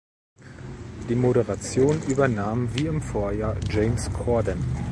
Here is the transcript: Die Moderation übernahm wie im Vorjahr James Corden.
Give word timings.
Die 1.09 1.13
Moderation 1.13 2.01
übernahm 2.07 2.69
wie 2.75 2.87
im 2.87 3.03
Vorjahr 3.03 3.55
James 3.71 4.11
Corden. 4.11 4.57